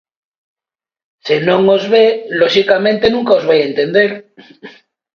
[1.25, 2.07] Se non os ve,
[2.41, 4.11] loxicamente nunca os vai entender.